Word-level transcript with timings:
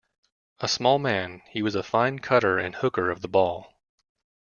A 0.61 0.67
small 0.67 0.97
man, 0.97 1.43
he 1.51 1.61
was 1.61 1.75
a 1.75 1.83
fine 1.83 2.17
cutter 2.17 2.57
and 2.57 2.73
hooker 2.73 3.11
of 3.11 3.21
the 3.21 3.27
ball. 3.27 3.77